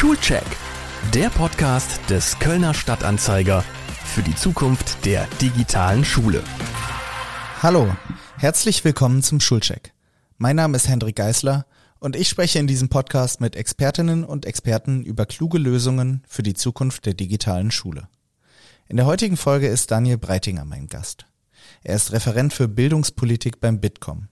[0.00, 0.46] Schulcheck,
[1.12, 3.62] der Podcast des Kölner Stadtanzeiger
[4.06, 6.42] für die Zukunft der digitalen Schule.
[7.62, 7.94] Hallo,
[8.38, 9.92] herzlich willkommen zum Schulcheck.
[10.38, 11.66] Mein Name ist Hendrik Geisler
[11.98, 16.54] und ich spreche in diesem Podcast mit Expertinnen und Experten über kluge Lösungen für die
[16.54, 18.08] Zukunft der digitalen Schule.
[18.88, 21.26] In der heutigen Folge ist Daniel Breitinger mein Gast.
[21.82, 24.29] Er ist Referent für Bildungspolitik beim Bitkom.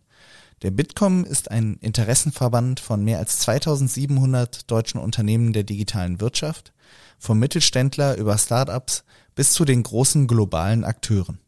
[0.62, 6.72] Der Bitkom ist ein Interessenverband von mehr als 2700 deutschen Unternehmen der digitalen Wirtschaft,
[7.18, 9.04] vom Mittelständler über Startups
[9.36, 11.39] bis zu den großen globalen Akteuren.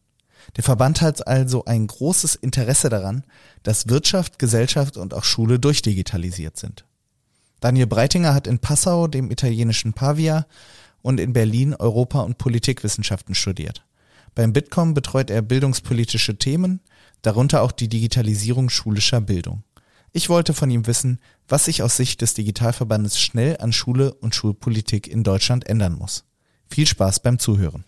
[0.56, 3.24] Der Verband hat also ein großes Interesse daran,
[3.64, 6.84] dass Wirtschaft, Gesellschaft und auch Schule durchdigitalisiert sind.
[7.58, 10.47] Daniel Breitinger hat in Passau, dem italienischen Pavia,
[11.02, 13.84] und in Berlin Europa- und Politikwissenschaften studiert.
[14.34, 16.80] Beim Bitkom betreut er bildungspolitische Themen,
[17.23, 19.62] darunter auch die Digitalisierung schulischer Bildung.
[20.12, 24.34] Ich wollte von ihm wissen, was sich aus Sicht des Digitalverbandes schnell an Schule und
[24.34, 26.25] Schulpolitik in Deutschland ändern muss.
[26.69, 27.84] Viel Spaß beim Zuhören.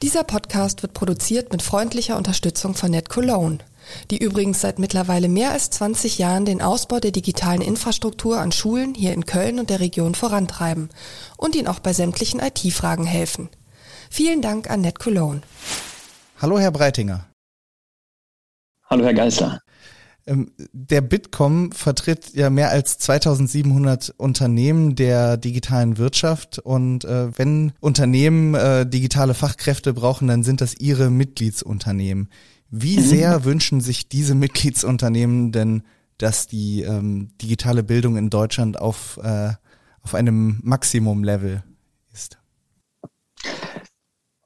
[0.00, 3.58] Dieser Podcast wird produziert mit freundlicher Unterstützung von NetCologne,
[4.12, 8.94] die übrigens seit mittlerweile mehr als 20 Jahren den Ausbau der digitalen Infrastruktur an Schulen
[8.94, 10.90] hier in Köln und der Region vorantreiben
[11.36, 13.48] und ihnen auch bei sämtlichen IT-Fragen helfen.
[14.08, 15.42] Vielen Dank an NetCologne.
[16.40, 17.27] Hallo, Herr Breitinger.
[18.90, 19.60] Hallo, Herr Geisler.
[20.26, 27.72] Ähm, der Bitkom vertritt ja mehr als 2700 Unternehmen der digitalen Wirtschaft und äh, wenn
[27.80, 32.28] Unternehmen äh, digitale Fachkräfte brauchen, dann sind das ihre Mitgliedsunternehmen.
[32.70, 33.02] Wie mhm.
[33.02, 35.82] sehr wünschen sich diese Mitgliedsunternehmen denn,
[36.18, 39.52] dass die ähm, digitale Bildung in Deutschland auf, äh,
[40.02, 41.62] auf einem Maximum-Level?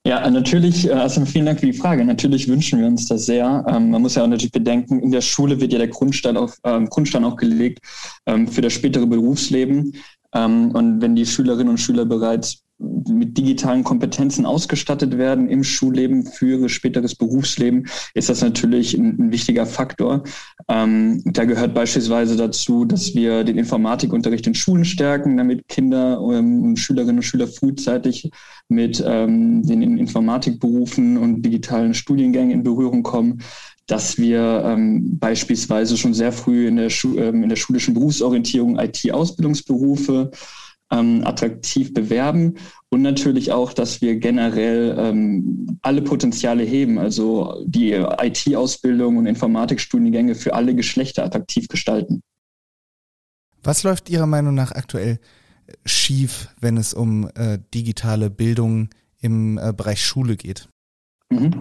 [0.05, 2.05] Ja, natürlich, also vielen Dank für die Frage.
[2.05, 3.65] Natürlich wünschen wir uns das sehr.
[3.69, 6.59] Ähm, man muss ja auch natürlich bedenken, in der Schule wird ja der Grundstein, auf,
[6.65, 7.79] ähm, Grundstein auch gelegt
[8.27, 9.95] ähm, für das spätere Berufsleben.
[10.35, 12.62] und wenn die Schülerinnen und Schüler bereits
[13.09, 19.33] mit digitalen Kompetenzen ausgestattet werden im Schulleben für späteres Berufsleben, ist das natürlich ein, ein
[19.33, 20.25] wichtiger Faktor.
[20.69, 26.63] Ähm, da gehört beispielsweise dazu, dass wir den Informatikunterricht in Schulen stärken, damit Kinder ähm,
[26.65, 28.31] und Schülerinnen und Schüler frühzeitig
[28.69, 33.43] mit ähm, den Informatikberufen und digitalen Studiengängen in Berührung kommen
[33.87, 40.31] dass wir ähm, beispielsweise schon sehr früh in der, ähm, in der schulischen Berufsorientierung IT-Ausbildungsberufe
[40.93, 42.55] ähm, attraktiv bewerben
[42.91, 50.35] und natürlich auch, dass wir generell ähm, alle Potenziale heben, also die IT-Ausbildung und Informatikstudiengänge
[50.35, 52.23] für alle Geschlechter attraktiv gestalten.
[53.63, 55.19] Was läuft Ihrer Meinung nach aktuell
[55.87, 60.69] schief, wenn es um äh, digitale Bildung im äh, Bereich Schule geht?
[61.31, 61.59] Mhm.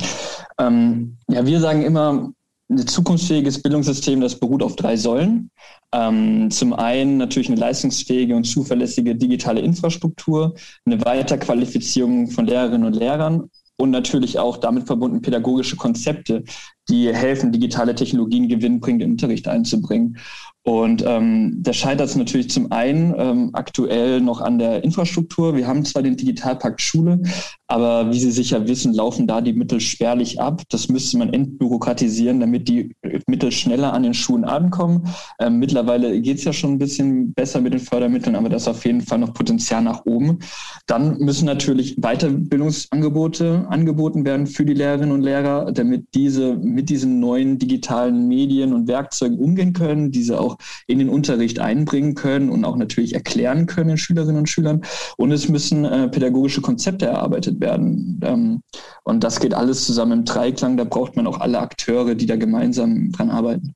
[0.58, 2.34] Ähm, ja, wir sagen immer,
[2.72, 5.52] ein zukunftsfähiges Bildungssystem, das beruht auf drei Säulen.
[5.94, 10.56] Ähm, zum einen natürlich eine leistungsfähige und zuverlässige digitale Infrastruktur,
[10.86, 16.44] eine Weiterqualifizierung von Lehrerinnen und Lehrern und natürlich auch damit verbunden pädagogische Konzepte,
[16.88, 20.18] die helfen, digitale Technologien gewinnbringend in den Unterricht einzubringen.
[20.64, 25.56] Und ähm, da scheitert es natürlich zum einen ähm, aktuell noch an der Infrastruktur.
[25.56, 27.20] Wir haben zwar den Digitalpakt Schule,
[27.68, 30.62] aber wie Sie sicher wissen, laufen da die Mittel spärlich ab.
[30.70, 32.94] Das müsste man entbürokratisieren, damit die
[33.28, 35.08] Mittel schneller an den Schulen ankommen.
[35.40, 38.68] Ähm, mittlerweile geht es ja schon ein bisschen besser mit den Fördermitteln, aber das ist
[38.68, 40.40] auf jeden Fall noch Potenzial nach oben.
[40.86, 47.20] Dann müssen natürlich Weiterbildungsangebote angeboten werden für die Lehrerinnen und Lehrer, damit diese mit diesen
[47.20, 50.51] neuen digitalen Medien und Werkzeugen umgehen können, diese auch
[50.88, 54.82] in den Unterricht einbringen können und auch natürlich erklären können den Schülerinnen und Schülern.
[55.18, 58.20] Und es müssen äh, pädagogische Konzepte erarbeitet werden.
[58.24, 58.62] Ähm,
[59.04, 60.78] und das geht alles zusammen im Dreiklang.
[60.78, 63.74] Da braucht man auch alle Akteure, die da gemeinsam dran arbeiten.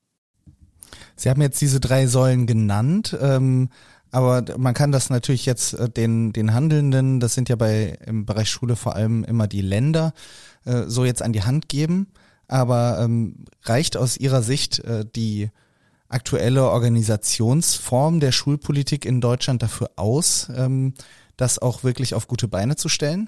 [1.16, 3.18] Sie haben jetzt diese drei Säulen genannt.
[3.22, 3.70] Ähm
[4.16, 8.26] aber man kann das natürlich jetzt äh, den, den Handelnden, das sind ja bei im
[8.26, 10.14] Bereich Schule vor allem immer die Länder,
[10.64, 12.08] äh, so jetzt an die Hand geben.
[12.48, 15.50] Aber ähm, reicht aus Ihrer Sicht äh, die
[16.08, 20.94] aktuelle Organisationsform der Schulpolitik in Deutschland dafür aus, ähm,
[21.38, 23.28] das auch wirklich auf gute Beine zu stellen?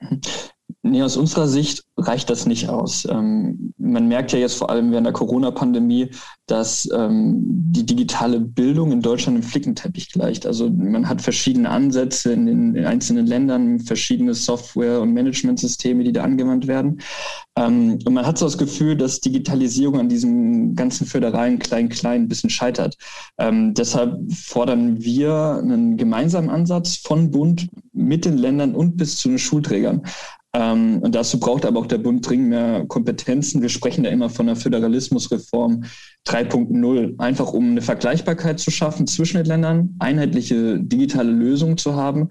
[0.86, 3.06] Nee, aus unserer Sicht reicht das nicht aus.
[3.10, 6.10] Ähm, man merkt ja jetzt vor allem während der Corona-Pandemie,
[6.46, 10.46] dass ähm, die digitale Bildung in Deutschland im Flickenteppich gleicht.
[10.46, 16.12] Also man hat verschiedene Ansätze in den in einzelnen Ländern, verschiedene Software- und Managementsysteme, die
[16.12, 17.00] da angewandt werden.
[17.56, 22.28] Ähm, und man hat so das Gefühl, dass Digitalisierung an diesem ganzen föderalen Klein-Klein ein
[22.28, 22.98] bisschen scheitert.
[23.38, 29.30] Ähm, deshalb fordern wir einen gemeinsamen Ansatz von Bund mit den Ländern und bis zu
[29.30, 30.02] den Schulträgern.
[30.54, 33.60] Ähm, und dazu braucht aber auch der Bund dringend mehr Kompetenzen.
[33.60, 35.84] Wir sprechen da immer von einer Föderalismusreform
[36.28, 42.28] 3.0, einfach um eine Vergleichbarkeit zu schaffen zwischen den Ländern, einheitliche digitale Lösungen zu haben,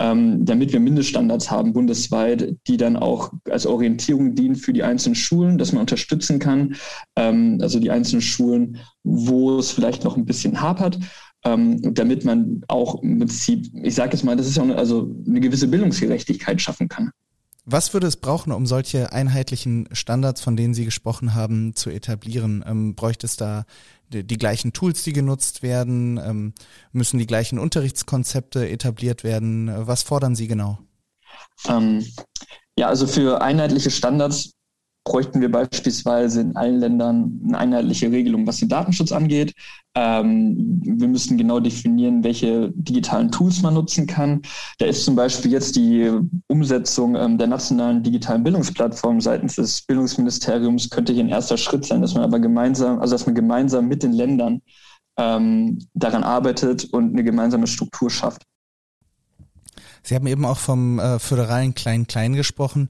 [0.00, 5.16] ähm, damit wir Mindeststandards haben bundesweit, die dann auch als Orientierung dienen für die einzelnen
[5.16, 6.76] Schulen, dass man unterstützen kann,
[7.16, 10.98] ähm, also die einzelnen Schulen, wo es vielleicht noch ein bisschen hapert
[11.46, 15.14] ähm, damit man auch im Prinzip, ich sage jetzt mal, das ist ja eine, also
[15.26, 17.10] eine gewisse Bildungsgerechtigkeit schaffen kann.
[17.66, 22.62] Was würde es brauchen, um solche einheitlichen Standards, von denen Sie gesprochen haben, zu etablieren?
[22.66, 23.64] Ähm, bräuchte es da
[24.12, 26.18] die, die, gleichen Tools, die genutzt werden?
[26.18, 26.52] Ähm,
[26.92, 29.70] müssen die gleichen Unterrichtskonzepte etabliert werden?
[29.86, 30.78] Was fordern Sie genau?
[31.66, 32.06] Ähm,
[32.78, 34.50] ja, also für einheitliche Standards
[35.04, 39.54] bräuchten wir beispielsweise in allen Ländern eine einheitliche Regelung, was den Datenschutz angeht.
[39.94, 44.40] Ähm, wir müssen genau definieren, welche digitalen Tools man nutzen kann.
[44.78, 46.10] Da ist zum Beispiel jetzt die
[46.48, 52.00] Umsetzung ähm, der nationalen digitalen Bildungsplattform seitens des Bildungsministeriums könnte hier ein erster Schritt sein,
[52.00, 54.62] dass man aber gemeinsam, also dass man gemeinsam mit den Ländern
[55.18, 58.42] ähm, daran arbeitet und eine gemeinsame Struktur schafft.
[60.02, 62.88] Sie haben eben auch vom äh, föderalen Klein-Klein gesprochen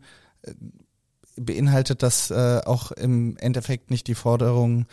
[1.36, 4.86] beinhaltet das äh, auch im Endeffekt nicht die Forderung,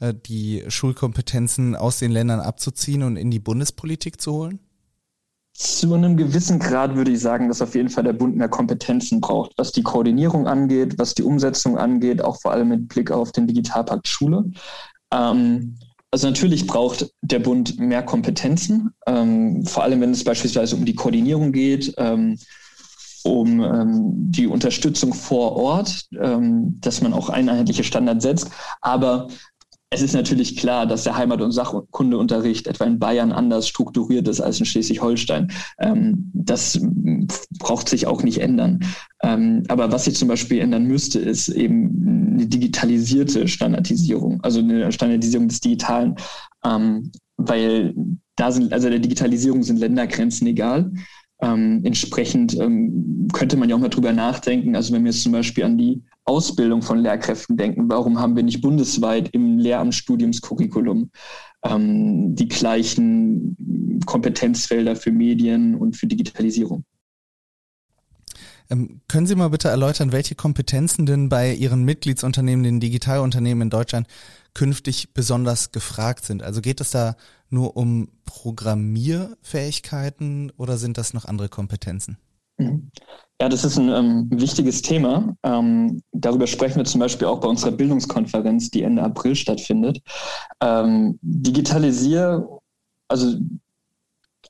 [0.00, 4.58] äh, die Schulkompetenzen aus den Ländern abzuziehen und in die Bundespolitik zu holen?
[5.54, 9.22] Zu einem gewissen Grad würde ich sagen, dass auf jeden Fall der Bund mehr Kompetenzen
[9.22, 13.32] braucht, was die Koordinierung angeht, was die Umsetzung angeht, auch vor allem mit Blick auf
[13.32, 14.50] den Digitalpakt Schule.
[15.10, 15.78] Ähm,
[16.10, 20.94] also natürlich braucht der Bund mehr Kompetenzen, ähm, vor allem wenn es beispielsweise um die
[20.94, 21.94] Koordinierung geht.
[21.96, 22.38] Ähm,
[23.26, 28.50] um ähm, die Unterstützung vor Ort, ähm, dass man auch einheitliche Standards setzt.
[28.80, 29.28] Aber
[29.90, 34.40] es ist natürlich klar, dass der Heimat- und Sachkundeunterricht etwa in Bayern anders strukturiert ist
[34.40, 35.52] als in Schleswig-Holstein.
[35.78, 36.80] Ähm, das
[37.58, 38.80] braucht sich auch nicht ändern.
[39.22, 44.90] Ähm, aber was sich zum Beispiel ändern müsste, ist eben eine digitalisierte Standardisierung, also eine
[44.90, 46.16] Standardisierung des Digitalen,
[46.64, 47.94] ähm, weil
[48.34, 50.92] da sind, also der Digitalisierung sind Ländergrenzen egal.
[51.42, 54.74] Ähm, entsprechend ähm, könnte man ja auch mal drüber nachdenken.
[54.74, 58.42] Also wenn wir jetzt zum Beispiel an die Ausbildung von Lehrkräften denken, warum haben wir
[58.42, 61.10] nicht bundesweit im Lehramtsstudiumscurriculum
[61.64, 66.84] ähm, die gleichen Kompetenzfelder für Medien und für Digitalisierung?
[68.70, 73.70] Ähm, können Sie mal bitte erläutern, welche Kompetenzen denn bei Ihren Mitgliedsunternehmen, den Digitalunternehmen in
[73.70, 74.06] Deutschland,
[74.54, 76.42] künftig besonders gefragt sind?
[76.42, 77.16] Also geht es da
[77.50, 82.18] nur um Programmierfähigkeiten oder sind das noch andere Kompetenzen?
[82.58, 82.90] Mhm.
[83.40, 85.36] Ja, das ist ein ähm, wichtiges Thema.
[85.42, 90.00] Ähm, darüber sprechen wir zum Beispiel auch bei unserer Bildungskonferenz, die Ende April stattfindet.
[90.62, 92.48] Ähm, Digitalisier,
[93.08, 93.36] also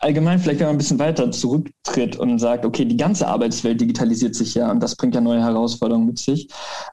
[0.00, 4.34] allgemein vielleicht, wenn man ein bisschen weiter zurücktritt und sagt, okay, die ganze Arbeitswelt digitalisiert
[4.34, 6.48] sich ja und das bringt ja neue Herausforderungen mit sich.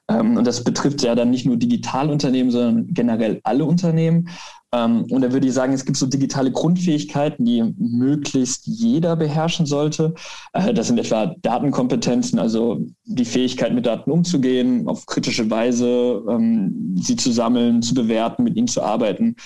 [0.08, 4.28] Ähm, und das betrifft ja dann nicht nur Digitalunternehmen, sondern generell alle Unternehmen.
[4.74, 9.66] Ähm, und da würde ich sagen, es gibt so digitale Grundfähigkeiten, die möglichst jeder beherrschen
[9.66, 10.14] sollte.
[10.52, 16.96] Äh, das sind etwa Datenkompetenzen, also die Fähigkeit, mit Daten umzugehen, auf kritische Weise ähm,
[17.00, 19.36] sie zu sammeln, zu bewerten, mit ihnen zu arbeiten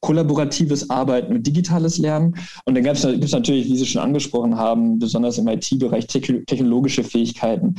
[0.00, 2.36] kollaboratives Arbeiten und digitales Lernen.
[2.64, 7.74] Und dann gibt es natürlich, wie Sie schon angesprochen haben, besonders im IT-Bereich technologische Fähigkeiten,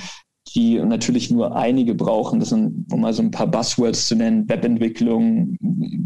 [0.54, 2.40] die natürlich nur einige brauchen.
[2.40, 5.58] Das sind, um mal so ein paar Buzzwords zu nennen, Webentwicklung,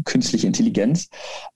[0.04, 1.08] künstliche Intelligenz.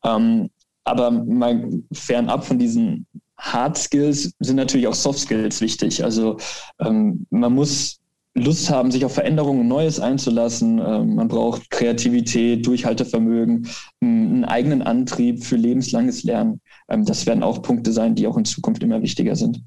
[0.05, 0.49] Ähm,
[0.85, 3.07] aber mal fernab von diesen
[3.37, 6.03] Hard Skills sind natürlich auch Soft Skills wichtig.
[6.03, 6.39] Also
[6.81, 8.01] ähm, man muss
[8.35, 10.79] Lust haben, sich auf Veränderungen und Neues einzulassen.
[10.79, 13.69] Ähm, man braucht Kreativität, Durchhaltevermögen,
[14.01, 16.61] einen eigenen Antrieb für lebenslanges Lernen.
[16.89, 19.63] Ähm, das werden auch Punkte sein, die auch in Zukunft immer wichtiger sind.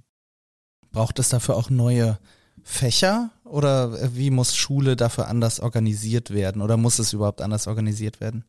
[0.91, 2.19] Braucht es dafür auch neue
[2.63, 8.21] Fächer oder wie muss Schule dafür anders organisiert werden oder muss es überhaupt anders organisiert
[8.21, 8.45] werden?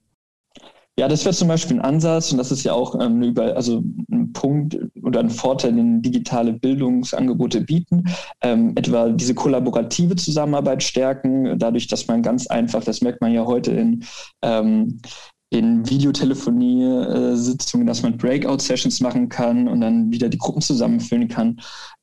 [0.99, 3.83] Ja, das wäre zum Beispiel ein Ansatz und das ist ja auch ähm, über, also
[4.11, 8.05] ein Punkt oder ein Vorteil, den digitale Bildungsangebote bieten.
[8.43, 13.47] Ähm, etwa diese kollaborative Zusammenarbeit stärken, dadurch, dass man ganz einfach, das merkt man ja
[13.47, 14.05] heute in
[14.43, 15.01] ähm,
[15.49, 21.61] in Videotelefonie-Sitzungen, dass man Breakout-Sessions machen kann und dann wieder die Gruppen zusammenfüllen kann.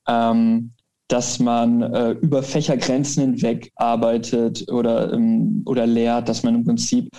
[0.08, 0.72] Ähm,
[1.08, 7.10] dass man äh, über Fächergrenzen hinweg arbeitet oder, ähm, oder lehrt, dass man im Prinzip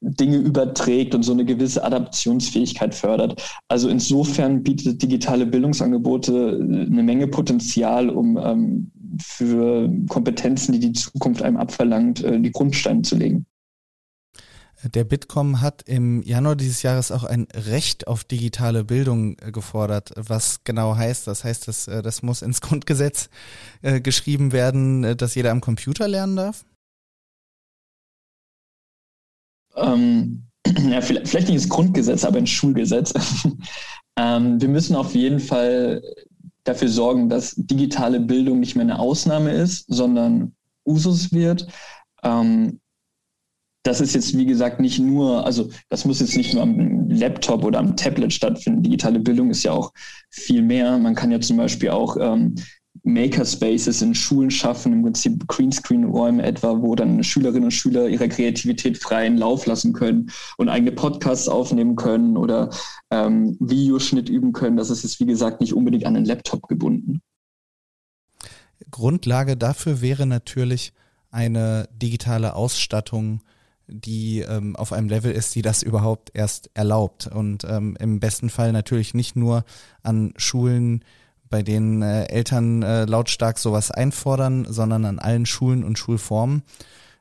[0.00, 3.42] Dinge überträgt und so eine gewisse Adaptionsfähigkeit fördert.
[3.68, 8.90] Also insofern bietet digitale Bildungsangebote äh, eine Menge Potenzial, um ähm,
[9.20, 13.46] für Kompetenzen, die die Zukunft einem abverlangt, äh, die Grundsteine zu legen.
[14.94, 20.12] Der Bitkom hat im Januar dieses Jahres auch ein Recht auf digitale Bildung äh, gefordert.
[20.14, 21.42] Was genau heißt das?
[21.42, 23.28] Heißt das, äh, das muss ins Grundgesetz
[23.82, 26.64] geschrieben werden, dass jeder am Computer lernen darf?
[29.80, 30.44] Ähm,
[30.90, 33.12] ja, vielleicht, nicht ins Grundgesetz, aber ins Schulgesetz.
[34.18, 36.02] ähm, wir müssen auf jeden Fall
[36.64, 40.54] dafür sorgen, dass digitale Bildung nicht mehr eine Ausnahme ist, sondern
[40.84, 41.66] Usus wird.
[42.22, 42.80] Ähm,
[43.84, 47.64] das ist jetzt, wie gesagt, nicht nur, also das muss jetzt nicht nur am Laptop
[47.64, 48.82] oder am Tablet stattfinden.
[48.82, 49.92] Digitale Bildung ist ja auch
[50.30, 50.98] viel mehr.
[50.98, 52.54] Man kann ja zum Beispiel auch ähm,
[53.08, 58.98] Makerspaces in Schulen schaffen, im Prinzip Greenscreen-Räume etwa, wo dann Schülerinnen und Schüler ihre Kreativität
[58.98, 62.70] freien Lauf lassen können und eigene Podcasts aufnehmen können oder
[63.10, 64.76] ähm, Videoschnitt üben können.
[64.76, 67.20] Das ist jetzt, wie gesagt, nicht unbedingt an den Laptop gebunden.
[68.90, 70.92] Grundlage dafür wäre natürlich
[71.30, 73.42] eine digitale Ausstattung,
[73.86, 77.26] die ähm, auf einem Level ist, die das überhaupt erst erlaubt.
[77.26, 79.64] Und ähm, im besten Fall natürlich nicht nur
[80.02, 81.04] an Schulen,
[81.50, 86.62] bei denen äh, Eltern äh, lautstark sowas einfordern, sondern an allen Schulen und Schulformen.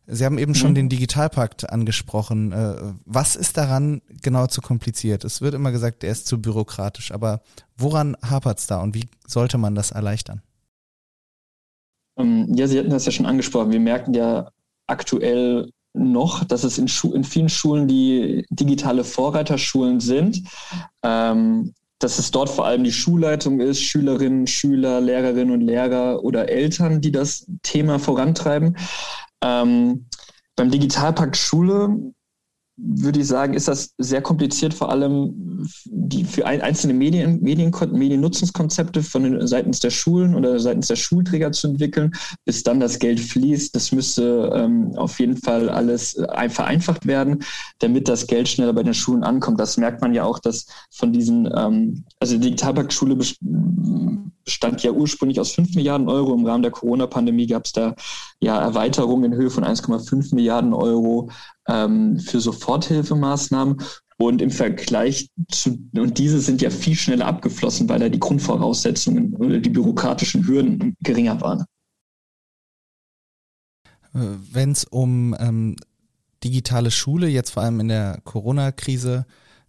[0.10, 0.76] Sie haben eben schon mhm.
[0.76, 2.54] den Digitalpakt angesprochen.
[2.54, 5.26] Äh, was ist daran genau zu kompliziert?
[5.26, 7.42] Es wird immer gesagt, er ist zu bürokratisch, aber
[7.78, 10.42] woran hapert es da und wie sollte man das erleichtern?
[12.18, 13.72] Ähm, ja, Sie hatten das ja schon angesprochen.
[13.72, 14.50] Wir merken ja
[14.88, 20.44] aktuell noch, dass es in, Schu in vielen Schulen die digitale Vorreiterschulen sind.
[21.04, 26.50] Ähm, dass es dort vor allem die Schulleitung ist, Schülerinnen, Schüler, Lehrerinnen und Lehrer oder
[26.50, 28.78] Eltern, die das Thema vorantreiben.
[29.42, 30.08] Ähm,
[30.56, 32.14] beim Digitalpakt Schule
[32.78, 39.02] würde ich sagen, ist das sehr kompliziert, vor allem die für einzelne Medien, Medien, Mediennutzungskonzepte
[39.02, 42.12] von den, seitens der Schulen oder seitens der Schulträger zu entwickeln,
[42.46, 43.76] bis dann das Geld fließt.
[43.76, 47.44] Das müsste ähm, auf jeden Fall alles äh, vereinfacht werden,
[47.80, 49.60] damit das Geld schneller bei den Schulen ankommt.
[49.60, 53.18] Das merkt man ja auch, dass von diesen, ähm, also die Digitalpakt-Schule
[54.48, 56.34] bestand ja ursprünglich aus 5 Milliarden Euro.
[56.34, 57.96] Im Rahmen der Corona-Pandemie gab es da
[58.40, 61.30] ja Erweiterungen in Höhe von 1,5 Milliarden Euro
[61.68, 63.78] ähm, für Soforthilfemaßnahmen.
[64.20, 69.36] Und im Vergleich zu, und diese sind ja viel schneller abgeflossen, weil da die Grundvoraussetzungen
[69.36, 71.66] oder die bürokratischen Hürden geringer waren.
[74.14, 75.76] Wenn es um ähm,
[76.44, 79.26] digitale Schule, jetzt vor allem in der Corona-Krise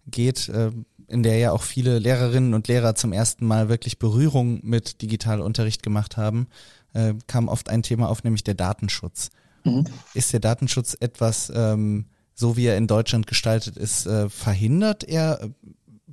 [0.07, 0.71] geht, äh,
[1.09, 5.83] in der ja auch viele Lehrerinnen und Lehrer zum ersten Mal wirklich Berührung mit Digitalunterricht
[5.83, 6.47] gemacht haben,
[6.93, 9.29] äh, kam oft ein Thema auf, nämlich der Datenschutz.
[9.63, 9.85] Mhm.
[10.13, 15.49] Ist der Datenschutz etwas, ähm, so wie er in Deutschland gestaltet ist, äh, verhindert er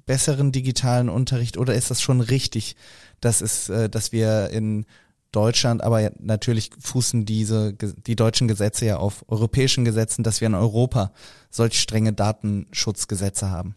[0.06, 2.76] besseren digitalen Unterricht oder ist das schon richtig,
[3.20, 4.86] dass es, äh, dass wir in
[5.32, 10.54] Deutschland, aber natürlich fußen diese die deutschen Gesetze ja auf europäischen Gesetzen, dass wir in
[10.54, 11.12] Europa
[11.50, 13.74] solch strenge Datenschutzgesetze haben?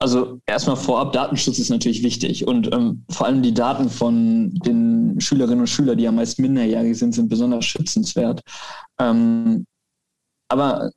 [0.00, 5.20] Also erstmal vorab, Datenschutz ist natürlich wichtig und ähm, vor allem die Daten von den
[5.20, 8.42] Schülerinnen und Schülern, die ja meist minderjährig sind, sind besonders schützenswert.
[9.00, 9.66] Ähm,
[10.48, 10.90] aber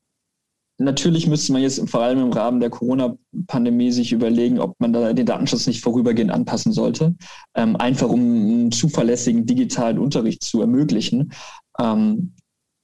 [0.78, 5.14] natürlich müsste man jetzt vor allem im Rahmen der Corona-Pandemie sich überlegen, ob man da
[5.14, 7.16] den Datenschutz nicht vorübergehend anpassen sollte,
[7.56, 11.32] ähm, einfach um einen zuverlässigen digitalen Unterricht zu ermöglichen.
[11.80, 12.36] Ähm,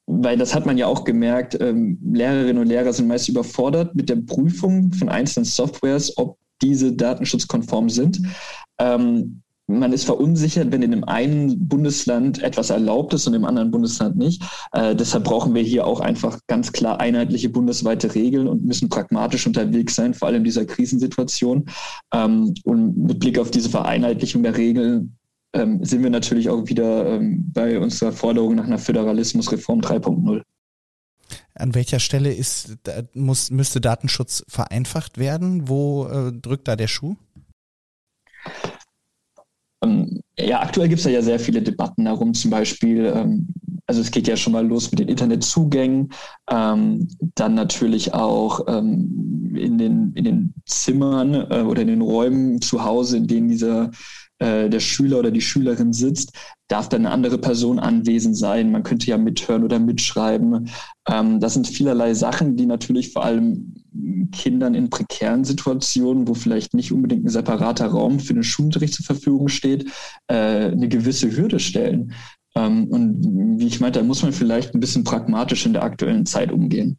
[0.08, 4.10] weil das hat man ja auch gemerkt, ähm, Lehrerinnen und Lehrer sind meist überfordert mit
[4.10, 8.22] der Prüfung von einzelnen Softwares, ob diese datenschutzkonform sind.
[8.80, 13.70] Ähm, man ist verunsichert, wenn in dem einen Bundesland etwas erlaubt ist und im anderen
[13.70, 14.42] Bundesland nicht.
[14.72, 19.46] Äh, deshalb brauchen wir hier auch einfach ganz klar einheitliche bundesweite Regeln und müssen pragmatisch
[19.46, 21.66] unterwegs sein, vor allem in dieser Krisensituation.
[22.14, 25.17] Ähm, und mit Blick auf diese Vereinheitlichung der Regeln
[25.58, 30.42] ähm, sind wir natürlich auch wieder ähm, bei unserer Forderung nach einer Föderalismusreform 3.0.
[31.56, 32.78] An welcher Stelle ist,
[33.14, 35.68] muss, müsste Datenschutz vereinfacht werden?
[35.68, 37.16] Wo äh, drückt da der Schuh?
[39.84, 43.48] Ähm, ja, aktuell gibt es ja sehr viele Debatten darum, zum Beispiel, ähm,
[43.86, 46.10] also es geht ja schon mal los mit den Internetzugängen,
[46.50, 52.62] ähm, dann natürlich auch ähm, in, den, in den Zimmern äh, oder in den Räumen
[52.62, 53.92] zu Hause, in denen dieser
[54.40, 56.32] äh, der Schüler oder die Schülerin sitzt,
[56.68, 58.72] darf dann eine andere Person anwesend sein.
[58.72, 60.70] Man könnte ja mithören oder mitschreiben.
[61.10, 63.74] Ähm, das sind vielerlei Sachen, die natürlich vor allem
[64.32, 69.06] Kindern in prekären Situationen, wo vielleicht nicht unbedingt ein separater Raum für den Schulunterricht zur
[69.06, 69.90] Verfügung steht,
[70.28, 72.14] äh, eine gewisse Hürde stellen.
[72.56, 76.26] Ähm, und wie ich meinte, da muss man vielleicht ein bisschen pragmatisch in der aktuellen
[76.26, 76.98] Zeit umgehen.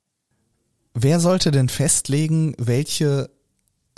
[0.95, 3.31] Wer sollte denn festlegen, welche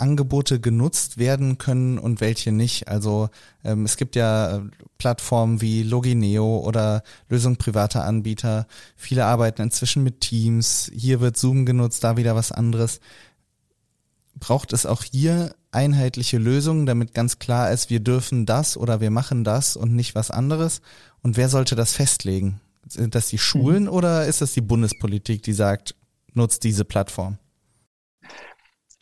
[0.01, 2.87] Angebote genutzt werden können und welche nicht.
[2.87, 3.29] Also
[3.63, 4.61] ähm, es gibt ja äh,
[4.97, 8.67] Plattformen wie Logineo oder Lösung privater Anbieter.
[8.95, 10.91] Viele arbeiten inzwischen mit Teams.
[10.93, 12.99] Hier wird Zoom genutzt, da wieder was anderes.
[14.39, 19.11] Braucht es auch hier einheitliche Lösungen, damit ganz klar ist, wir dürfen das oder wir
[19.11, 20.81] machen das und nicht was anderes?
[21.21, 22.59] Und wer sollte das festlegen?
[22.87, 23.89] Sind das die Schulen mhm.
[23.89, 25.95] oder ist das die Bundespolitik, die sagt,
[26.33, 27.37] nutzt diese Plattform?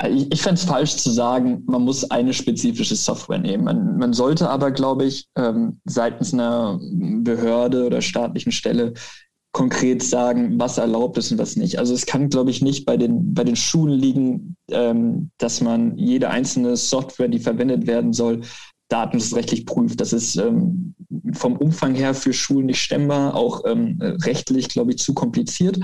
[0.08, 3.65] Ich, ich fände es falsch zu sagen, man muss eine spezifische Software nehmen.
[3.65, 8.94] Man, man sollte aber, glaube ich, ähm, seitens einer Behörde oder staatlichen Stelle
[9.51, 11.79] konkret sagen, was erlaubt ist und was nicht.
[11.79, 15.98] Also es kann, glaube ich, nicht bei den, bei den Schulen liegen, ähm, dass man
[15.98, 18.41] jede einzelne Software, die verwendet werden soll,
[18.89, 20.01] datenschutzrechtlich prüft.
[20.01, 20.96] Das ist ähm,
[21.33, 25.79] vom Umfang her für Schulen nicht stemmbar, auch ähm, rechtlich, glaube ich, zu kompliziert.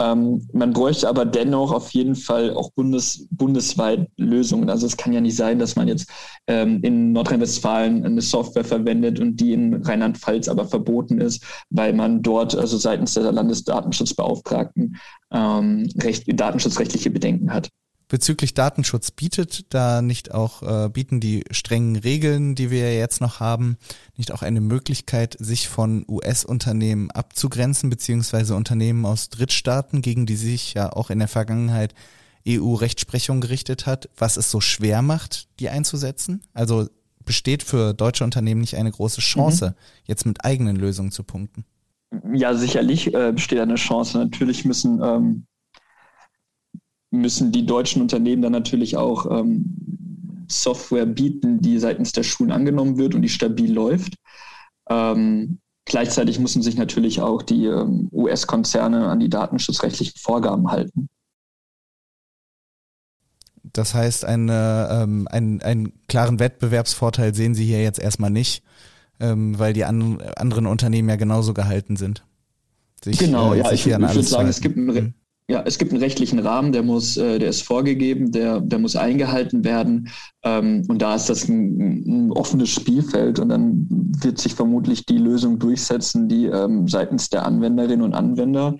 [0.00, 4.68] Ähm, man bräuchte aber dennoch auf jeden Fall auch bundes, bundesweit Lösungen.
[4.68, 6.10] Also es kann ja nicht sein, dass man jetzt
[6.48, 12.22] ähm, in Nordrhein-Westfalen eine Software verwendet und die in Rheinland-Pfalz aber verboten ist, weil man
[12.22, 14.96] dort also seitens der Landesdatenschutzbeauftragten
[15.32, 17.70] ähm, recht, datenschutzrechtliche Bedenken hat
[18.14, 23.40] bezüglich Datenschutz bietet da nicht auch, äh, bieten die strengen Regeln, die wir jetzt noch
[23.40, 23.76] haben,
[24.16, 30.74] nicht auch eine Möglichkeit, sich von US-Unternehmen abzugrenzen, beziehungsweise Unternehmen aus Drittstaaten, gegen die sich
[30.74, 31.92] ja auch in der Vergangenheit
[32.46, 36.42] EU-Rechtsprechung gerichtet hat, was es so schwer macht, die einzusetzen?
[36.52, 36.86] Also
[37.24, 40.04] besteht für deutsche Unternehmen nicht eine große Chance, mhm.
[40.04, 41.64] jetzt mit eigenen Lösungen zu punkten?
[42.32, 44.18] Ja, sicherlich äh, besteht eine Chance.
[44.18, 45.46] Natürlich müssen ähm,
[47.14, 52.98] müssen die deutschen Unternehmen dann natürlich auch ähm, Software bieten, die seitens der Schulen angenommen
[52.98, 54.14] wird und die stabil läuft.
[54.88, 61.08] Ähm, gleichzeitig müssen sich natürlich auch die ähm, US-Konzerne an die datenschutzrechtlichen Vorgaben halten.
[63.62, 68.62] Das heißt, eine, ähm, einen, einen klaren Wettbewerbsvorteil sehen Sie hier jetzt erstmal nicht,
[69.18, 72.24] ähm, weil die an, anderen Unternehmen ja genauso gehalten sind.
[73.02, 75.14] Sich, genau, äh, ja, ich, ich würde sagen, es gibt ein, mhm
[75.48, 78.96] ja, es gibt einen rechtlichen Rahmen, der muss, äh, der ist vorgegeben, der, der muss
[78.96, 80.08] eingehalten werden.
[80.42, 83.86] Ähm, und da ist das ein, ein, offenes Spielfeld und dann
[84.20, 88.76] wird sich vermutlich die Lösung durchsetzen, die ähm, seitens der Anwenderinnen und Anwender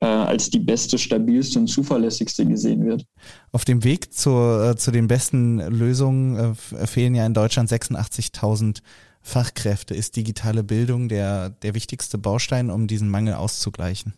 [0.00, 3.04] äh, als die beste, stabilste und zuverlässigste gesehen wird.
[3.52, 8.80] Auf dem Weg zur, äh, zu den besten Lösungen fehlen ja in Deutschland 86.000
[9.22, 9.94] Fachkräfte.
[9.94, 14.14] Ist digitale Bildung der, der wichtigste Baustein, um diesen Mangel auszugleichen?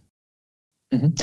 [0.93, 1.15] Mhm.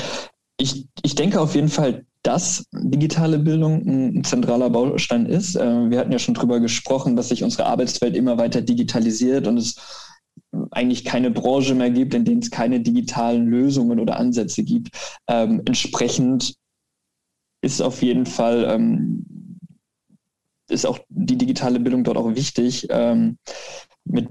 [0.58, 5.56] Ich, ich denke auf jeden Fall, dass digitale Bildung ein zentraler Baustein ist.
[5.56, 9.58] Äh, wir hatten ja schon drüber gesprochen, dass sich unsere Arbeitswelt immer weiter digitalisiert und
[9.58, 9.76] es
[10.72, 14.90] eigentlich keine Branche mehr gibt, in denen es keine digitalen Lösungen oder Ansätze gibt.
[15.28, 16.56] Ähm, entsprechend
[17.62, 19.26] ist auf jeden Fall ähm,
[20.70, 22.88] ist auch die digitale Bildung dort auch wichtig.
[22.90, 23.38] Ähm,
[24.04, 24.28] mit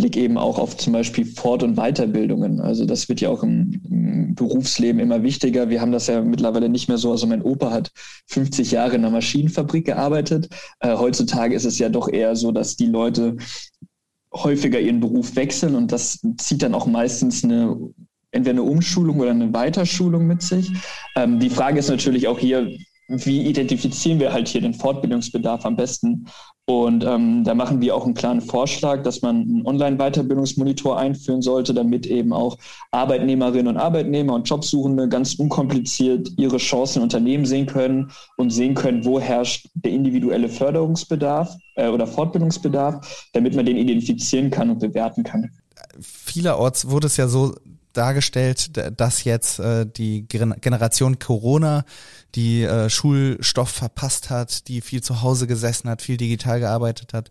[0.00, 2.60] Blick eben auch auf zum Beispiel Fort- und Weiterbildungen.
[2.60, 5.68] Also das wird ja auch im, im, Berufsleben immer wichtiger.
[5.68, 7.10] Wir haben das ja mittlerweile nicht mehr so.
[7.10, 7.90] Also mein Opa hat
[8.28, 10.48] 50 Jahre in einer Maschinenfabrik gearbeitet.
[10.80, 13.36] Äh, heutzutage ist es ja doch eher so, dass die Leute
[14.32, 17.76] häufiger ihren Beruf wechseln und das zieht dann auch meistens eine
[18.32, 20.70] entweder eine Umschulung oder eine Weiterschulung mit sich.
[21.16, 22.70] Ähm, die Frage ist natürlich auch hier,
[23.10, 26.26] wie identifizieren wir halt hier den Fortbildungsbedarf am besten?
[26.66, 31.74] Und ähm, da machen wir auch einen klaren Vorschlag, dass man einen Online-Weiterbildungsmonitor einführen sollte,
[31.74, 32.56] damit eben auch
[32.92, 38.74] Arbeitnehmerinnen und Arbeitnehmer und Jobsuchende ganz unkompliziert ihre Chancen in Unternehmen sehen können und sehen
[38.74, 44.78] können, wo herrscht der individuelle Förderungsbedarf äh, oder Fortbildungsbedarf, damit man den identifizieren kann und
[44.78, 45.50] bewerten kann.
[46.00, 47.52] Vielerorts wurde es ja so
[47.92, 51.84] dargestellt, dass jetzt äh, die Generation Corona
[52.34, 57.30] die äh, Schulstoff verpasst hat, die viel zu Hause gesessen hat, viel digital gearbeitet hat,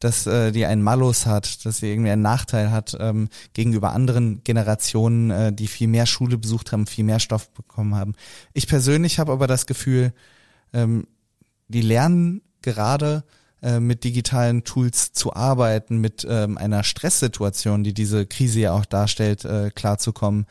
[0.00, 4.42] dass äh, die einen Malus hat, dass sie irgendwie einen Nachteil hat ähm, gegenüber anderen
[4.42, 8.14] Generationen, äh, die viel mehr Schule besucht haben, viel mehr Stoff bekommen haben.
[8.52, 10.12] Ich persönlich habe aber das Gefühl,
[10.72, 11.06] ähm,
[11.68, 13.24] die lernen gerade
[13.62, 18.84] äh, mit digitalen Tools zu arbeiten, mit ähm, einer Stresssituation, die diese Krise ja auch
[18.84, 20.46] darstellt, äh, klarzukommen.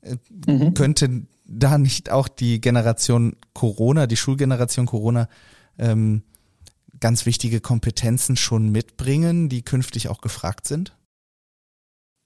[0.00, 0.16] Äh,
[0.46, 0.74] mhm.
[0.74, 5.28] Könnte da nicht auch die Generation Corona, die Schulgeneration Corona,
[5.78, 6.22] ähm,
[6.98, 10.96] ganz wichtige Kompetenzen schon mitbringen, die künftig auch gefragt sind?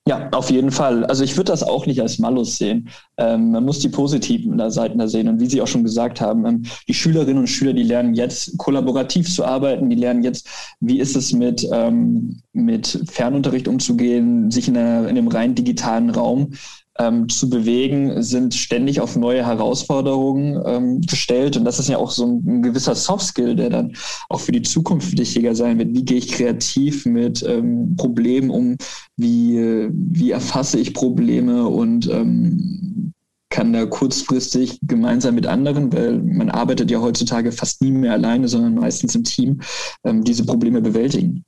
[0.09, 1.05] Ja, auf jeden Fall.
[1.05, 2.89] Also ich würde das auch nicht als Malus sehen.
[3.19, 5.29] Ähm, man muss die positiven Seiten da sehen.
[5.29, 8.57] Und wie Sie auch schon gesagt haben, ähm, die Schülerinnen und Schüler, die lernen jetzt
[8.57, 10.49] kollaborativ zu arbeiten, die lernen jetzt,
[10.81, 16.09] wie ist es mit, ähm, mit Fernunterricht umzugehen, sich in, einer, in einem rein digitalen
[16.11, 16.55] Raum
[16.99, 21.57] ähm, zu bewegen, sind ständig auf neue Herausforderungen ähm, gestellt.
[21.57, 23.93] Und das ist ja auch so ein, ein, gewisser Soft-Skill, der dann
[24.29, 25.95] auch für die Zukunft wichtiger sein wird.
[25.95, 28.77] Wie gehe ich kreativ mit ähm, Problemen um?
[29.17, 33.13] Wie, wie erfasse ich Probleme und ähm,
[33.51, 38.49] kann da kurzfristig gemeinsam mit anderen, weil man arbeitet ja heutzutage fast nie mehr alleine,
[38.49, 39.61] sondern meistens im Team,
[40.05, 41.45] ähm, diese Probleme bewältigen.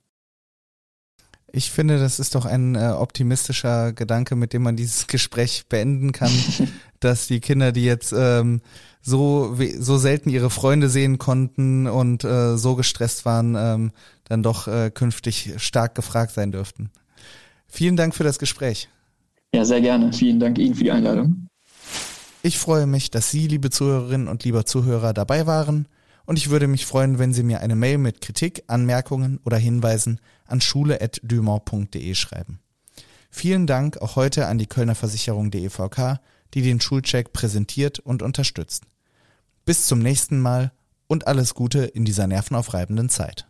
[1.55, 6.11] Ich finde, das ist doch ein äh, optimistischer Gedanke, mit dem man dieses Gespräch beenden
[6.11, 6.31] kann,
[6.99, 8.61] dass die Kinder, die jetzt ähm,
[9.01, 13.91] so, so selten ihre Freunde sehen konnten und äh, so gestresst waren, ähm,
[14.23, 16.89] dann doch äh, künftig stark gefragt sein dürften.
[17.67, 18.89] Vielen Dank für das Gespräch.
[19.53, 20.11] Ja, sehr gerne.
[20.11, 21.49] Vielen Dank Ihnen für die Einladung.
[22.41, 25.87] Ich freue mich, dass Sie, liebe Zuhörerinnen und lieber Zuhörer, dabei waren
[26.25, 30.19] und ich würde mich freuen, wenn Sie mir eine Mail mit Kritik, Anmerkungen oder Hinweisen
[30.45, 32.59] an schule.dumont.de schreiben.
[33.29, 36.19] Vielen Dank auch heute an die Kölner Versicherung DEVK,
[36.53, 38.83] die den Schulcheck präsentiert und unterstützt.
[39.65, 40.71] Bis zum nächsten Mal
[41.07, 43.47] und alles Gute in dieser nervenaufreibenden Zeit.